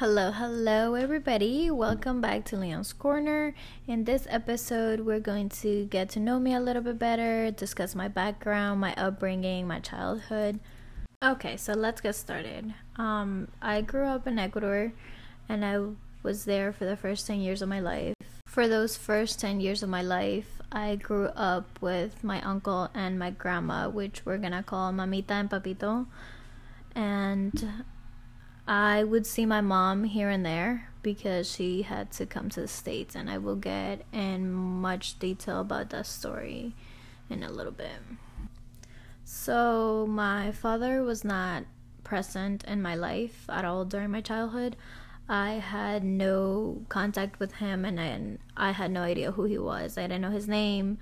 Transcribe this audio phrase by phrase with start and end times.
[0.00, 1.70] Hello, hello, everybody.
[1.70, 3.54] Welcome back to Leon's Corner.
[3.86, 7.94] In this episode, we're going to get to know me a little bit better, discuss
[7.94, 10.58] my background, my upbringing, my childhood.
[11.22, 12.72] Okay, so let's get started.
[12.96, 14.94] Um, I grew up in Ecuador
[15.50, 15.80] and I
[16.22, 18.14] was there for the first 10 years of my life.
[18.46, 23.18] For those first 10 years of my life, I grew up with my uncle and
[23.18, 26.06] my grandma, which we're gonna call Mamita and Papito.
[26.94, 27.84] And
[28.70, 32.68] I would see my mom here and there because she had to come to the
[32.68, 36.76] States, and I will get in much detail about that story
[37.28, 37.98] in a little bit.
[39.24, 41.64] So, my father was not
[42.04, 44.76] present in my life at all during my childhood.
[45.28, 49.98] I had no contact with him, and I, I had no idea who he was.
[49.98, 50.98] I didn't know his name,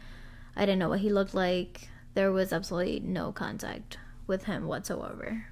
[0.57, 1.91] I didn't know what he looked like.
[2.15, 5.49] There was absolutely no contact with him whatsoever.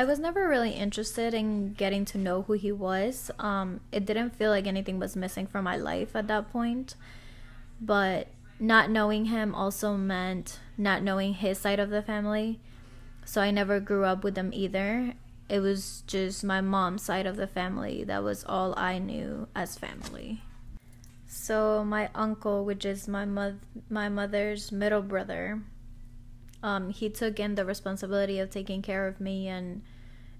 [0.00, 3.30] I was never really interested in getting to know who he was.
[3.38, 6.94] Um, it didn't feel like anything was missing from my life at that point.
[7.82, 12.60] But not knowing him also meant not knowing his side of the family.
[13.26, 15.12] So I never grew up with them either.
[15.50, 18.02] It was just my mom's side of the family.
[18.02, 20.40] That was all I knew as family.
[21.26, 25.60] So my uncle, which is my mo- my mother's middle brother,
[26.62, 29.82] um, he took in the responsibility of taking care of me and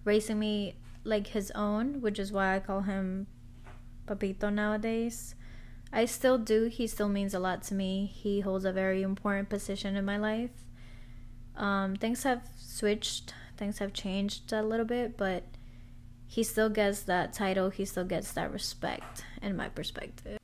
[0.04, 3.26] raising me like his own, which is why I call him
[4.06, 5.34] Papito nowadays.
[5.92, 6.66] I still do.
[6.66, 8.10] He still means a lot to me.
[8.14, 10.50] He holds a very important position in my life.
[11.56, 15.44] Um, things have switched, things have changed a little bit, but
[16.26, 20.38] he still gets that title, he still gets that respect, in my perspective.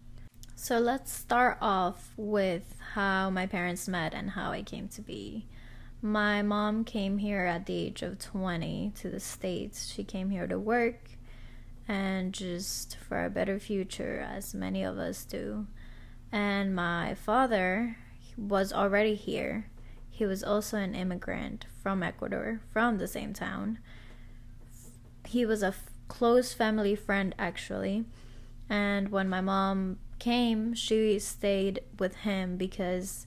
[0.57, 5.47] So let's start off with how my parents met and how I came to be.
[6.07, 9.93] My mom came here at the age of 20 to the States.
[9.93, 11.11] She came here to work
[11.89, 15.67] and just for a better future, as many of us do.
[16.31, 17.97] And my father
[18.39, 19.69] was already here.
[20.09, 23.81] He was also an immigrant from Ecuador, from the same town.
[25.27, 28.05] He was a f- close family friend, actually.
[28.71, 33.27] And when my mom came, she stayed with him because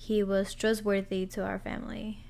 [0.00, 2.20] he was trustworthy to our family.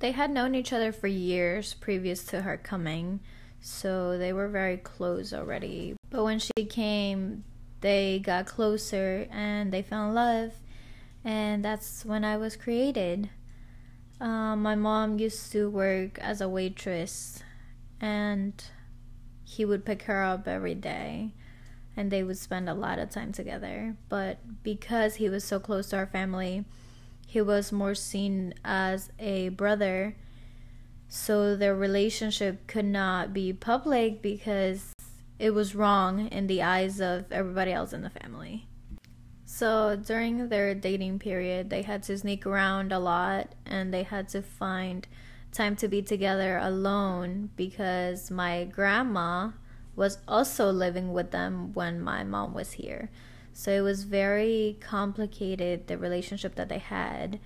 [0.00, 3.20] They had known each other for years previous to her coming,
[3.60, 5.94] so they were very close already.
[6.10, 7.44] But when she came,
[7.80, 10.52] they got closer and they fell in love,
[11.22, 13.30] and that's when I was created.
[14.20, 17.40] Um, my mom used to work as a waitress,
[18.00, 18.52] and
[19.44, 21.34] he would pick her up every day
[21.96, 23.96] and they would spend a lot of time together.
[24.08, 26.64] But because he was so close to our family,
[27.26, 30.16] he was more seen as a brother.
[31.08, 34.92] So their relationship could not be public because
[35.38, 38.68] it was wrong in the eyes of everybody else in the family.
[39.44, 44.28] So during their dating period, they had to sneak around a lot and they had
[44.30, 45.06] to find
[45.52, 49.50] time to be together alone because my grandma
[49.96, 53.10] was also living with them when my mom was here.
[53.52, 57.38] So it was very complicated, the relationship that they had.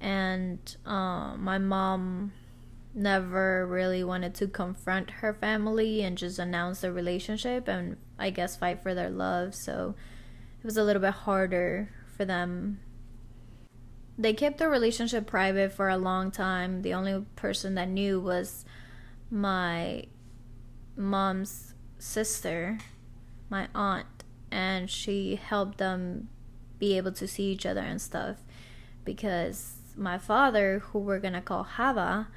[0.00, 2.32] And uh, my mom
[2.94, 8.56] never really wanted to confront her family and just announce the relationship and I guess
[8.56, 9.54] fight for their love.
[9.54, 9.94] So
[10.60, 12.80] it was a little bit harder for them.
[14.18, 16.82] They kept their relationship private for a long time.
[16.82, 18.66] The only person that knew was
[19.30, 20.04] my
[20.96, 21.69] mom's
[22.00, 22.78] sister,
[23.48, 26.28] my aunt, and she helped them
[26.78, 28.38] be able to see each other and stuff
[29.04, 32.28] because my father, who we're gonna call Hava,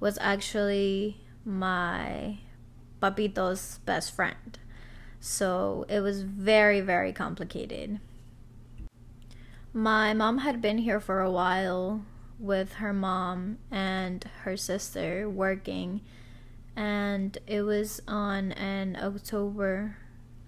[0.00, 2.38] was actually my
[3.02, 4.58] papito's best friend.
[5.20, 8.00] So it was very, very complicated.
[9.72, 12.04] My mom had been here for a while
[12.38, 16.00] with her mom and her sister working
[16.78, 19.96] and it was on an October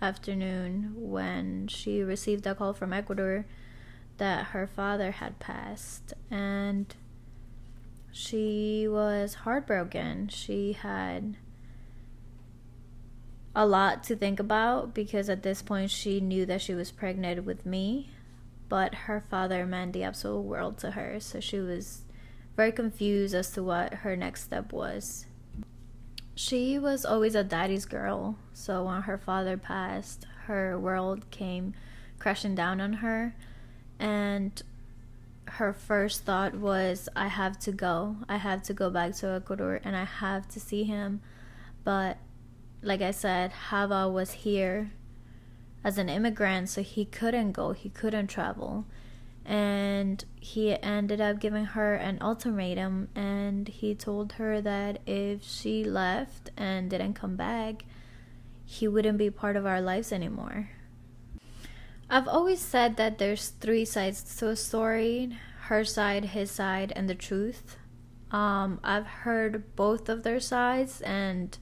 [0.00, 3.46] afternoon when she received a call from Ecuador
[4.18, 6.14] that her father had passed.
[6.30, 6.94] And
[8.12, 10.28] she was heartbroken.
[10.28, 11.36] She had
[13.52, 17.44] a lot to think about because at this point she knew that she was pregnant
[17.44, 18.08] with me,
[18.68, 22.04] but her father meant the absolute world to her, so she was
[22.54, 25.26] very confused as to what her next step was
[26.40, 28.34] she was always a daddy's girl.
[28.54, 31.74] So when her father passed, her world came
[32.18, 33.34] crashing down on her.
[33.98, 34.62] And
[35.44, 38.16] her first thought was, I have to go.
[38.26, 41.20] I have to go back to Ecuador and I have to see him.
[41.84, 42.16] But
[42.80, 44.92] like I said, Hava was here
[45.84, 48.86] as an immigrant, so he couldn't go, he couldn't travel.
[49.50, 55.82] And he ended up giving her an ultimatum, and he told her that if she
[55.82, 57.84] left and didn't come back,
[58.64, 60.70] he wouldn't be part of our lives anymore.
[62.08, 67.08] I've always said that there's three sides to a story her side, his side, and
[67.08, 67.76] the truth.
[68.30, 71.58] Um, I've heard both of their sides and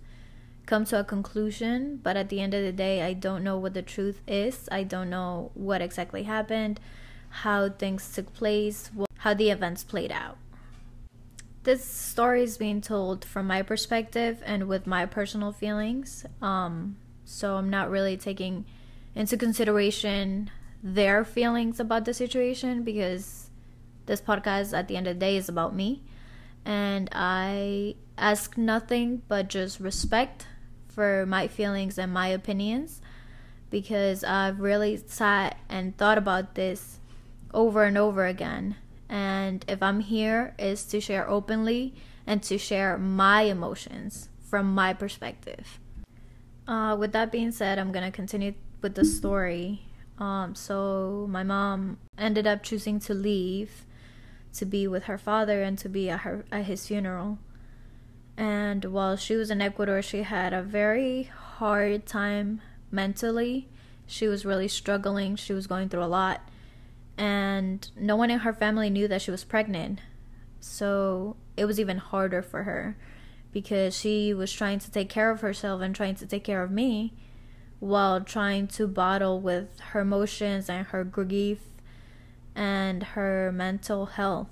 [0.66, 3.72] come to a conclusion, but at the end of the day, I don't know what
[3.72, 4.68] the truth is.
[4.70, 6.80] I don't know what exactly happened,
[7.30, 10.38] how things took place, how the events played out.
[11.64, 16.24] This story is being told from my perspective and with my personal feelings.
[16.40, 18.64] Um, so I'm not really taking
[19.14, 20.50] into consideration
[20.82, 23.50] their feelings about the situation because
[24.06, 26.02] this podcast at the end of the day is about me
[26.64, 30.46] and I ask nothing but just respect
[30.88, 33.00] for my feelings and my opinions
[33.70, 36.98] because I've really sat and thought about this
[37.52, 38.76] over and over again.
[39.08, 41.94] And if I'm here, is to share openly
[42.26, 45.78] and to share my emotions from my perspective.
[46.66, 49.82] Uh, with that being said, I'm gonna continue with the story.
[50.18, 53.86] Um, so my mom ended up choosing to leave
[54.54, 57.38] to be with her father and to be at her at his funeral.
[58.36, 62.60] And while she was in Ecuador, she had a very hard time
[62.90, 63.68] mentally.
[64.06, 65.36] She was really struggling.
[65.36, 66.48] She was going through a lot.
[67.18, 70.00] And no one in her family knew that she was pregnant.
[70.60, 72.96] So it was even harder for her
[73.52, 76.70] because she was trying to take care of herself and trying to take care of
[76.70, 77.12] me
[77.80, 81.60] while trying to battle with her emotions and her grief
[82.54, 84.48] and her mental health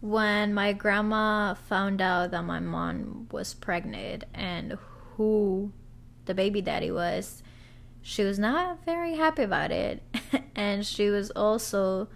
[0.00, 4.76] when my grandma found out that my mom was pregnant and
[5.16, 5.70] who
[6.24, 7.42] the baby daddy was,
[8.02, 10.02] she was not very happy about it.
[10.54, 12.08] and she was also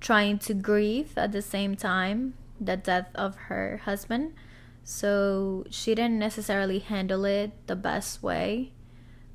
[0.00, 4.34] trying to grieve at the same time the death of her husband.
[4.84, 8.72] So she didn't necessarily handle it the best way.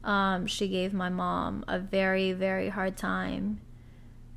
[0.04, 3.62] Um, she gave my mom a very, very hard time.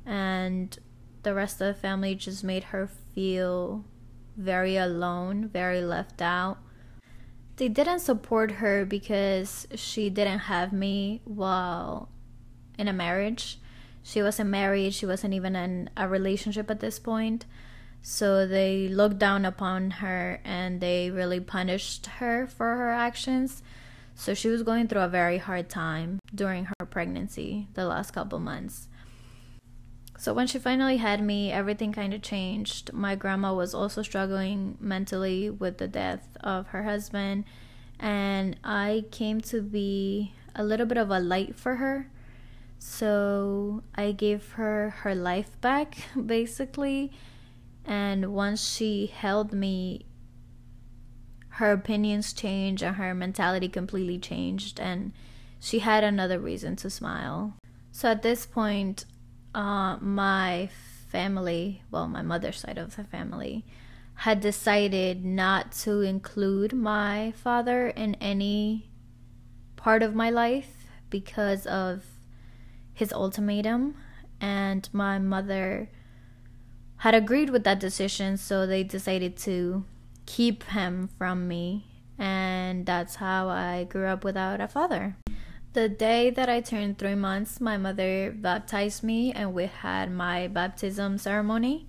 [0.05, 0.77] And
[1.23, 3.85] the rest of the family just made her feel
[4.37, 6.57] very alone, very left out.
[7.57, 12.09] They didn't support her because she didn't have me while
[12.77, 13.59] in a marriage.
[14.03, 17.45] She wasn't married, she wasn't even in a relationship at this point.
[18.01, 23.61] So they looked down upon her and they really punished her for her actions.
[24.15, 28.39] So she was going through a very hard time during her pregnancy, the last couple
[28.39, 28.87] months.
[30.21, 32.93] So when she finally had me, everything kind of changed.
[32.93, 37.45] My grandma was also struggling mentally with the death of her husband,
[37.99, 42.05] and I came to be a little bit of a light for her.
[42.77, 45.97] So I gave her her life back,
[46.27, 47.11] basically.
[47.83, 50.05] And once she held me,
[51.57, 55.13] her opinions changed and her mentality completely changed, and
[55.59, 57.55] she had another reason to smile.
[57.91, 59.05] So at this point,
[59.53, 60.69] uh, my
[61.09, 63.65] family, well, my mother's side of the family,
[64.15, 68.89] had decided not to include my father in any
[69.75, 72.05] part of my life because of
[72.93, 73.95] his ultimatum.
[74.39, 75.89] And my mother
[76.97, 79.85] had agreed with that decision, so they decided to
[80.25, 81.87] keep him from me.
[82.17, 85.17] And that's how I grew up without a father.
[85.73, 90.49] The day that I turned three months, my mother baptized me, and we had my
[90.49, 91.87] baptism ceremony.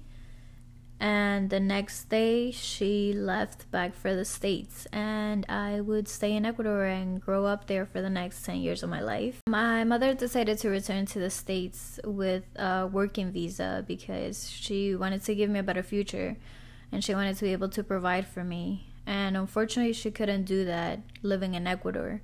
[1.00, 6.46] And the next day, she left back for the States, and I would stay in
[6.46, 9.40] Ecuador and grow up there for the next 10 years of my life.
[9.48, 15.24] My mother decided to return to the States with a working visa because she wanted
[15.24, 16.36] to give me a better future
[16.92, 18.92] and she wanted to be able to provide for me.
[19.06, 22.22] And unfortunately, she couldn't do that living in Ecuador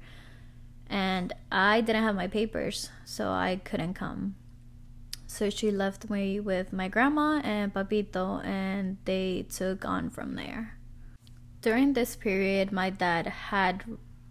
[0.88, 4.36] and I didn't have my papers, so I couldn't come.
[5.26, 10.78] So she left me with my grandma and Papito, and they took on from there.
[11.60, 13.84] During this period, my dad had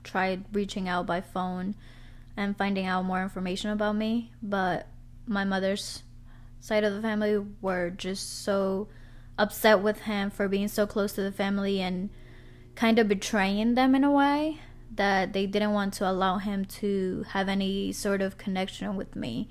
[0.04, 1.76] tried reaching out by phone
[2.36, 4.88] and finding out more information about me, but
[5.26, 6.04] my mother's
[6.60, 8.88] side of the family were just so
[9.38, 12.10] upset with him for being so close to the family and
[12.76, 14.60] kind of betraying them in a way
[14.96, 19.50] that they didn't want to allow him to have any sort of connection with me.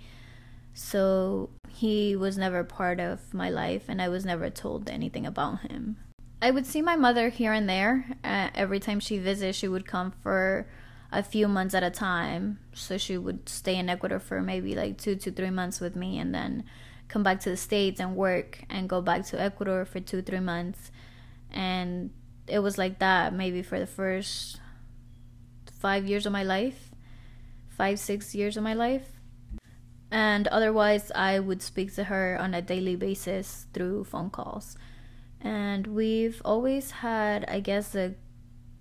[0.75, 5.61] So he was never part of my life, and I was never told anything about
[5.61, 5.97] him.
[6.43, 8.07] I would see my mother here and there.
[8.23, 10.67] Uh, every time she visits, she would come for
[11.11, 12.59] a few months at a time.
[12.75, 16.19] So she would stay in Ecuador for maybe like two to three months with me
[16.19, 16.65] and then
[17.09, 20.41] come back to the States and work and go back to Ecuador for two, three
[20.41, 20.91] months.
[21.51, 22.11] And
[22.47, 24.61] it was like that maybe for the first
[25.87, 26.91] five years of my life,
[27.69, 29.07] five, six years of my life.
[30.11, 34.77] And otherwise, I would speak to her on a daily basis through phone calls.
[35.41, 38.17] And we've always had, I guess, a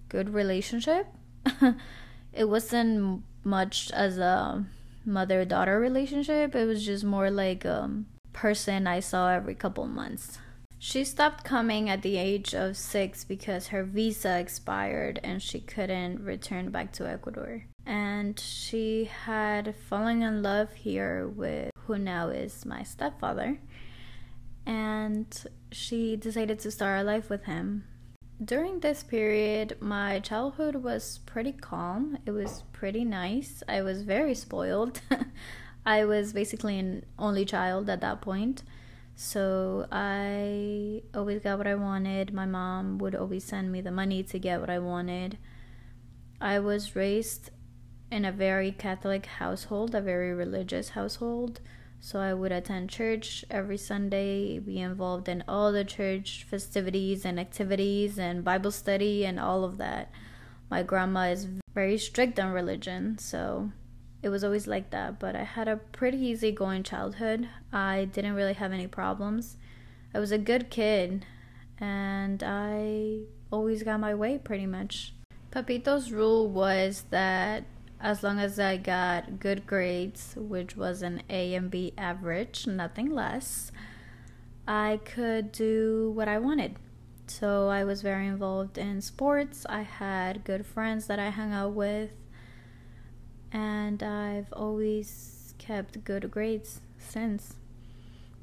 [0.10, 1.06] good relationship.
[2.34, 4.66] it wasn't much as a
[5.06, 7.88] mother daughter relationship, it was just more like a
[8.34, 10.40] person I saw every couple months.
[10.88, 16.24] She stopped coming at the age of six because her visa expired and she couldn't
[16.24, 17.66] return back to Ecuador.
[17.88, 23.58] And she had fallen in love here with who now is my stepfather.
[24.68, 25.26] And
[25.72, 27.86] she decided to start a life with him.
[28.40, 32.20] During this period, my childhood was pretty calm.
[32.28, 33.64] It was pretty nice.
[33.68, 35.02] I was very spoiled.
[35.84, 38.62] I was basically an only child at that point.
[39.16, 42.34] So I always got what I wanted.
[42.34, 45.38] My mom would always send me the money to get what I wanted.
[46.42, 47.52] I was raised
[48.12, 51.62] in a very Catholic household, a very religious household.
[52.02, 57.40] So I would attend church every Sunday, be involved in all the church festivities and
[57.40, 60.12] activities and Bible study and all of that.
[60.70, 63.72] My grandma is very strict on religion, so
[64.26, 65.20] it was always like that.
[65.20, 67.48] But I had a pretty easy going childhood.
[67.72, 69.56] I didn't really have any problems.
[70.16, 71.28] I was a good kid
[71.78, 73.20] and I
[73.52, 75.14] always got my way pretty much.
[75.52, 77.66] Papito's rule was that
[78.02, 83.12] as long as I got good grades, which was an A and B average, nothing
[83.12, 83.72] less,
[84.68, 86.78] I could do what I wanted.
[87.28, 89.68] So I was very involved in sports.
[89.70, 92.10] I had good friends that I hung out with
[93.52, 97.56] and I've always kept good grades since.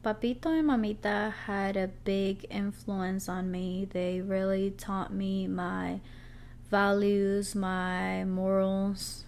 [0.04, 3.86] Papito and Mamita had a big influence on me.
[3.88, 6.00] They really taught me my
[6.70, 9.24] values, my morals,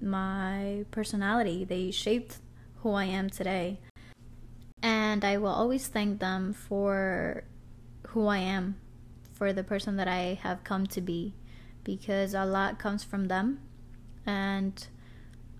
[0.00, 1.64] my personality.
[1.64, 2.38] They shaped
[2.82, 3.78] who I am today.
[4.82, 7.44] And I will always thank them for
[8.08, 8.76] who I am,
[9.32, 11.34] for the person that I have come to be,
[11.84, 13.60] because a lot comes from them
[14.26, 14.86] and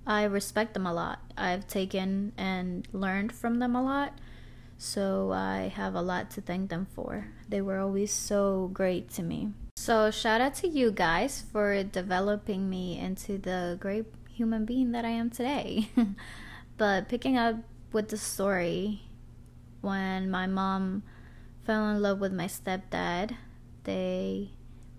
[0.06, 1.20] I respect them a lot.
[1.37, 4.18] I've taken and learned from them a lot,
[4.78, 7.28] so I have a lot to thank them for.
[7.49, 9.52] They were always so great to me.
[9.76, 15.04] So, shout out to you guys for developing me into the great human being that
[15.04, 15.90] I am today.
[16.76, 17.56] but picking up
[17.92, 19.02] with the story,
[19.80, 21.02] when my mom
[21.64, 23.37] fell in love with my stepdad,
[23.85, 24.50] they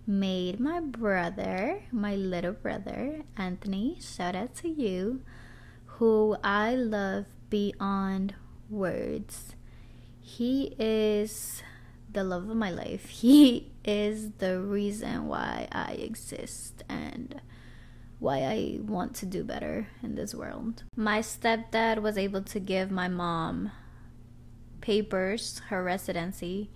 [0.08, 5.22] made my brother, my little brother, Anthony, shout out to you,
[5.86, 8.34] who I love beyond
[8.70, 9.56] words.
[10.22, 11.62] He is
[12.10, 13.10] the love of my life.
[13.22, 17.42] He is the reason why I exist and
[18.20, 20.84] why I want to do better in this world.
[20.96, 23.72] My stepdad was able to give my mom
[24.80, 26.70] papers, her residency,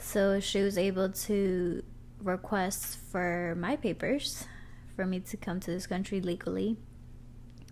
[0.00, 1.82] so she was able to
[2.22, 4.46] requests for my papers
[4.96, 6.76] for me to come to this country legally.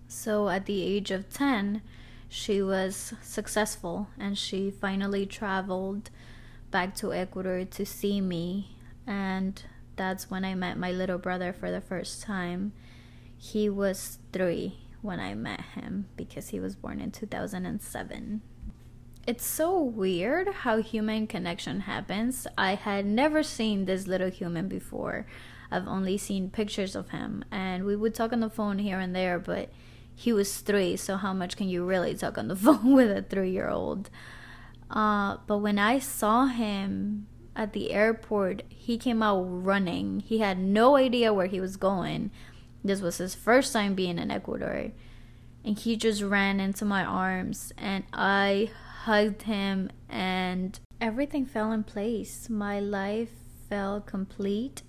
[0.09, 1.83] So at the age of 10,
[2.29, 6.11] she was successful and she finally traveled
[6.71, 8.76] back to Ecuador to see me.
[9.07, 9.62] And
[9.97, 12.73] that's when I met my little brother for the first time.
[13.37, 18.43] He was three when I met him because he was born in 2007
[19.26, 22.47] it's so weird how human connection happens.
[22.56, 25.26] I had never seen this little human before.
[25.71, 29.16] I've only seen pictures of him, and we would talk on the phone here and
[29.16, 29.71] there, but
[30.14, 33.23] he was three, so how much can you really talk on the phone with a
[33.23, 34.11] three year old?
[34.88, 40.21] Uh, but when I saw him at the airport, he came out running.
[40.21, 42.30] He had no idea where he was going.
[42.85, 44.92] This was his first time being in Ecuador.
[45.64, 48.71] And he just ran into my arms, and I
[49.07, 52.51] hugged him, and everything fell in place.
[52.51, 53.31] My life
[53.69, 54.83] felt complete.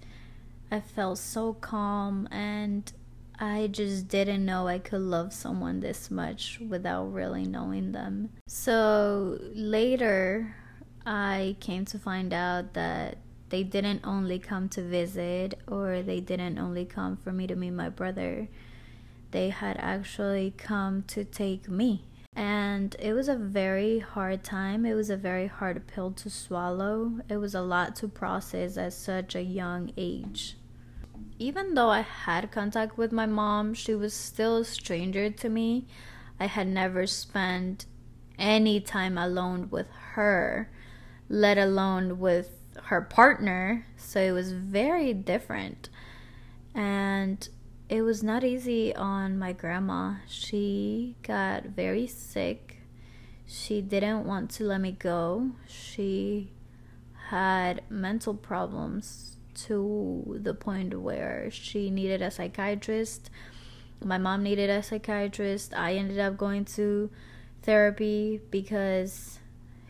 [0.72, 2.92] I felt so calm, and
[3.40, 8.32] I just didn't know I could love someone this much without really knowing them.
[8.48, 10.56] So later,
[11.06, 13.20] I came to find out that
[13.50, 17.72] they didn't only come to visit or they didn't only come for me to meet
[17.72, 18.48] my brother.
[19.30, 22.07] They had actually come to take me
[22.38, 24.86] And it was a very hard time.
[24.86, 27.14] It was a very hard pill to swallow.
[27.28, 30.56] It was a lot to process at such a young age.
[31.40, 35.88] Even though I had contact with my mom, she was still a stranger to me.
[36.40, 37.88] I had never spent
[38.38, 40.70] any time alone with her,
[41.30, 42.52] let alone with
[42.84, 43.88] her partner.
[43.98, 45.90] So it was very different.
[46.76, 47.50] And
[47.90, 50.16] it was not easy on my grandma.
[50.28, 52.78] She got very sick.
[53.46, 55.52] She didn't want to let me go.
[55.68, 56.52] She
[57.30, 63.30] had mental problems to the point where she needed a psychiatrist.
[64.04, 65.74] My mom needed a psychiatrist.
[65.74, 67.10] I ended up going to
[67.64, 69.40] therapy because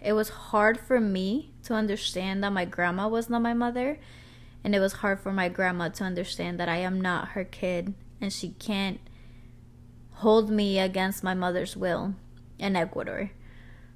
[0.01, 3.99] it was hard for me to understand that my grandma was not my mother
[4.67, 7.93] and it was hard for my grandma to understand that I am not her kid
[8.19, 8.99] and she can't
[10.15, 12.15] hold me against my mother's will
[12.59, 13.31] in Ecuador.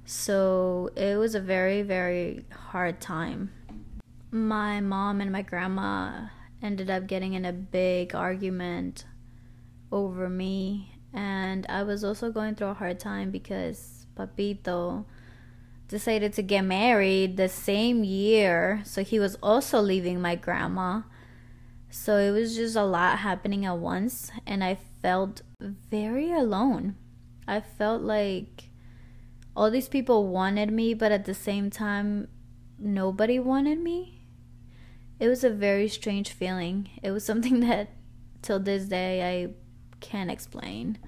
[0.06, 3.52] So it was a very, very hard time.
[4.30, 6.28] My mom and my grandma
[6.62, 9.04] ended up getting in a big argument
[9.92, 15.04] over me, and I was also going through a hard time because Papito
[15.92, 18.80] decided to get married the same year.
[18.84, 21.02] So he was also leaving my grandma.
[21.90, 24.30] So it was just a lot happening at once.
[24.46, 26.96] And I felt very alone.
[27.46, 28.70] I felt like
[29.54, 32.28] all these people wanted me, but at the same time,
[32.78, 34.22] nobody wanted me.
[35.20, 36.88] It was a very strange feeling.
[37.02, 37.90] It was something that
[38.40, 39.52] till this day I
[40.00, 40.98] can't explain.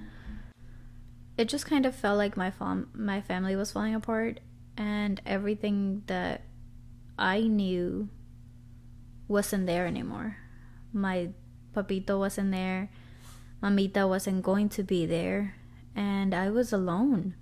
[1.38, 4.40] It just kind of felt like my fam- my family was falling apart
[4.76, 6.42] and everything that
[7.18, 8.08] I knew
[9.28, 10.36] wasn't there anymore.
[10.92, 11.30] My
[11.74, 12.90] papito wasn't there,
[13.62, 15.56] mamita wasn't going to be there,
[15.94, 17.34] and I was alone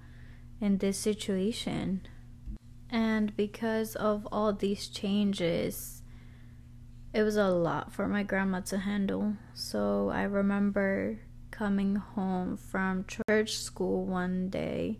[0.60, 2.06] in this situation.
[2.90, 6.02] And because of all these changes,
[7.12, 9.34] it was a lot for my grandma to handle.
[9.54, 14.98] So I remember coming home from church school one day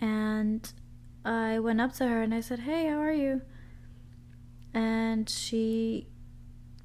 [0.00, 0.72] and
[1.24, 3.42] I went up to her and I said, Hey, how are you?
[4.74, 6.08] And she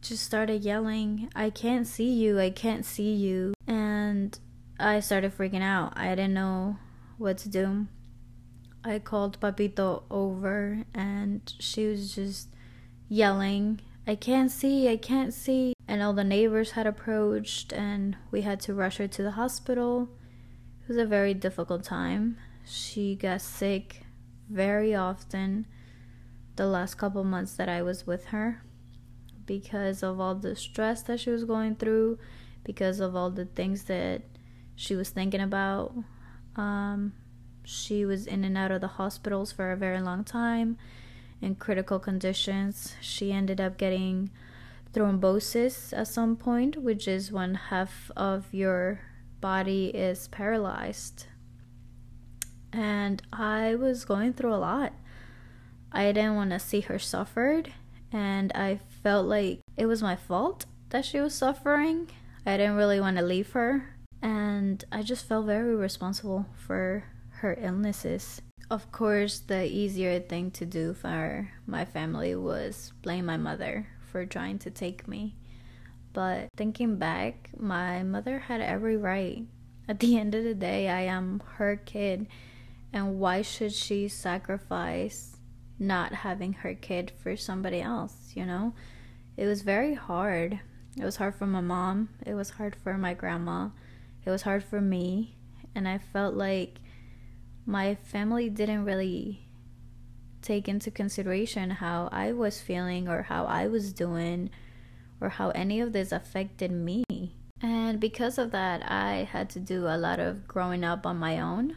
[0.02, 3.54] just started yelling, I can't see you, I can't see you.
[3.68, 4.38] And
[4.80, 5.94] I started freaking out.
[5.98, 6.78] I didn't know
[7.18, 7.88] what to do.
[8.84, 12.48] I called Papito over and she was just
[13.10, 15.74] yelling, I can't see, I can't see.
[15.86, 20.10] And all the neighbors had approached and we had to rush her to the hospital.
[20.82, 22.38] It was a very difficult time.
[22.66, 24.04] She got sick
[24.50, 25.66] very often
[26.56, 28.62] the last couple months that I was with her
[29.46, 32.20] because of all the stress that she was going through,
[32.64, 34.22] because of all the things that
[34.76, 35.94] she was thinking about.
[36.56, 37.14] Um,
[37.64, 40.78] she was in and out of the hospitals for a very long time
[41.42, 42.96] in critical conditions.
[43.02, 44.30] She ended up getting
[44.94, 49.02] thrombosis at some point, which is when half of your
[49.40, 51.26] body is paralyzed
[52.72, 54.94] and I was going through a lot.
[55.92, 57.74] I didn't want to see her suffered,
[58.12, 62.10] and I felt like it was my fault that she was suffering.
[62.46, 67.06] I didn't really want to leave her, and I just felt very responsible for
[67.42, 68.42] her illnesses.
[68.70, 74.26] Of course, the easier thing to do for my family was blame my mother for
[74.26, 75.36] trying to take me.
[76.14, 79.44] But thinking back, my mother had every right.
[79.88, 82.28] At the end of the day, I am her kid
[82.92, 85.38] and why should she sacrifice
[85.78, 88.74] not having her kid for somebody else, you know?
[89.38, 90.60] It was very hard.
[90.98, 93.70] It was hard for my mom, it was hard for my grandma,
[94.26, 95.38] it was hard for me,
[95.76, 96.80] and I felt like
[97.66, 99.48] my family didn't really
[100.42, 104.50] take into consideration how I was feeling or how I was doing
[105.22, 107.04] or how any of this affected me.
[107.62, 111.40] And because of that, I had to do a lot of growing up on my
[111.40, 111.76] own.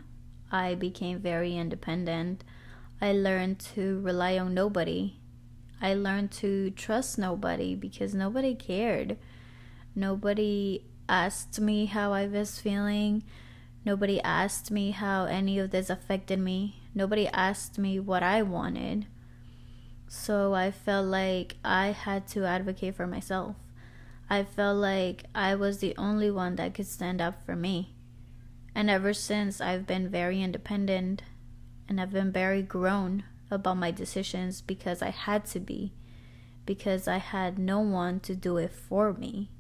[0.53, 2.45] I became very independent.
[3.01, 5.15] I learned to rely on nobody.
[5.81, 9.17] I learned to trust nobody because nobody cared.
[9.97, 13.25] Nobody asked me how I was feeling.
[13.85, 16.83] Nobody asked me how any of this affected me.
[16.95, 19.07] Nobody asked me what I wanted.
[20.07, 23.57] So I felt like I had to advocate for myself.
[24.29, 27.92] I felt like I was the only one that could stand up for me.
[28.75, 31.23] And ever since, I've been very independent
[31.89, 35.93] and I've been very grown about my decisions because I had to be,
[36.65, 39.51] because I had no one to do it for me.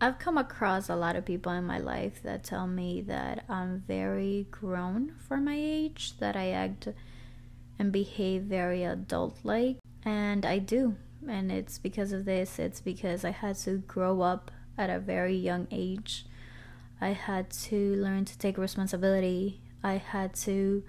[0.00, 3.82] I've come across a lot of people in my life that tell me that I'm
[3.86, 6.88] very grown for my age, that I act
[7.78, 10.96] and behave very adult like, and I do.
[11.26, 15.34] And it's because of this, it's because I had to grow up at a very
[15.34, 16.26] young age.
[17.00, 19.60] I had to learn to take responsibility.
[19.82, 20.82] I had to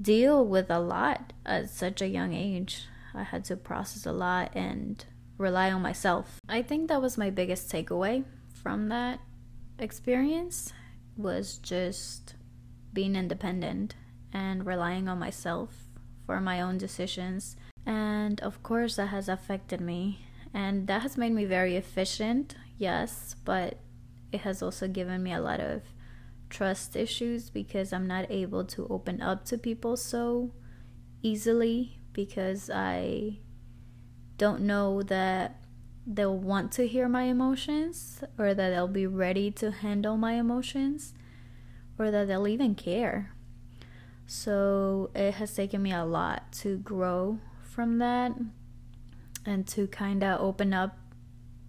[0.00, 2.86] deal with a lot at such a young age.
[3.14, 5.04] I had to process a lot and
[5.36, 6.40] rely on myself.
[6.48, 9.20] I think that was my biggest takeaway from that
[9.78, 10.72] experience
[11.16, 12.34] was just
[12.92, 13.94] being independent
[14.32, 15.88] and relying on myself
[16.26, 17.56] for my own decisions.
[17.86, 20.26] And of course, that has affected me.
[20.54, 23.78] And that has made me very efficient, yes, but
[24.32, 25.82] it has also given me a lot of
[26.50, 30.52] trust issues because I'm not able to open up to people so
[31.22, 33.38] easily because I
[34.36, 35.62] don't know that
[36.06, 41.12] they'll want to hear my emotions or that they'll be ready to handle my emotions
[41.98, 43.32] or that they'll even care.
[44.26, 48.32] So it has taken me a lot to grow from that
[49.44, 50.96] and to kind of open up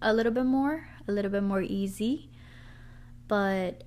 [0.01, 2.28] a little bit more, a little bit more easy.
[3.29, 3.85] But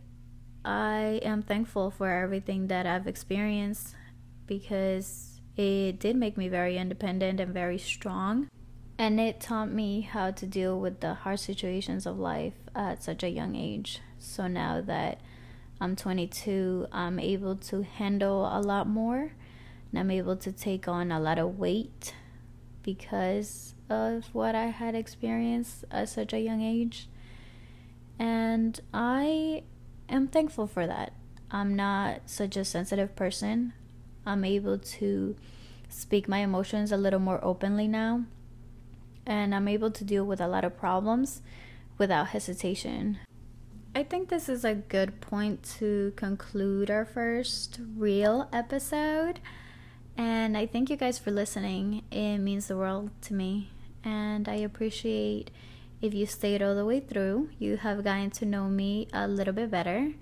[0.64, 3.94] I am thankful for everything that I've experienced
[4.46, 8.48] because it did make me very independent and very strong
[9.02, 13.24] and it taught me how to deal with the hard situations of life at such
[13.24, 14.00] a young age.
[14.20, 15.20] So now that
[15.80, 19.32] I'm 22, I'm able to handle a lot more
[19.90, 22.14] and I'm able to take on a lot of weight
[22.84, 27.08] because of what I had experienced at such a young age.
[28.22, 29.64] And I
[30.08, 31.12] am thankful for that.
[31.50, 33.72] I'm not such a sensitive person.
[34.24, 35.34] I'm able to
[35.88, 38.22] speak my emotions a little more openly now
[39.26, 41.42] and I'm able to deal with a lot of problems
[41.98, 43.18] without hesitation.
[43.92, 49.40] I think this is a good point to conclude our first real episode.
[50.16, 52.04] And I thank you guys for listening.
[52.12, 53.72] It means the world to me.
[54.04, 55.50] And I appreciate
[56.02, 57.48] if you stayed all the way through.
[57.58, 60.12] You have gotten to know me a little bit better.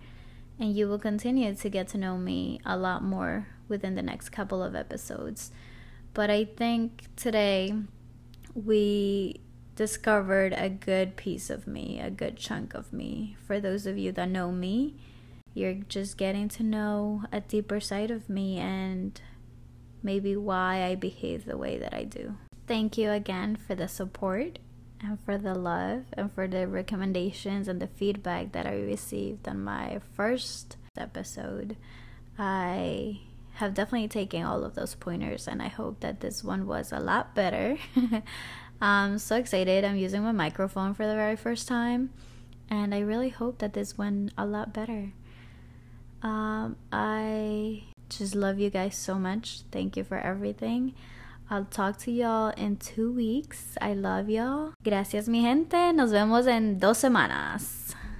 [0.58, 4.28] And you will continue to get to know me a lot more within the next
[4.28, 5.50] couple of episodes.
[6.12, 7.74] But I think today
[8.54, 9.40] we
[9.74, 13.36] discovered a good piece of me, a good chunk of me.
[13.46, 14.96] For those of you that know me,
[15.54, 19.18] you're just getting to know a deeper side of me and
[20.02, 22.34] maybe why I behave the way that I do.
[22.66, 24.58] Thank you again for the support
[25.02, 29.64] and for the love and for the recommendations and the feedback that I received on
[29.64, 31.76] my first episode.
[32.38, 33.20] I
[33.54, 37.00] have definitely taken all of those pointers and I hope that this one was a
[37.00, 37.78] lot better.
[38.80, 39.84] I'm so excited.
[39.84, 42.10] I'm using my microphone for the very first time
[42.68, 45.12] and I really hope that this went a lot better.
[46.22, 49.62] Um, I just love you guys so much.
[49.70, 50.94] Thank you for everything.
[51.50, 53.76] I'll talk to y'all in two weeks.
[53.80, 54.72] I love y'all.
[54.84, 55.92] Gracias, mi gente.
[55.92, 57.79] Nos vemos en dos semanas.